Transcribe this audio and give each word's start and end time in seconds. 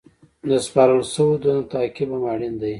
د 0.49 0.51
سپارل 0.65 1.01
شوو 1.13 1.39
دندو 1.41 1.69
تعقیب 1.73 2.09
هم 2.15 2.23
اړین 2.33 2.53
دی. 2.61 2.69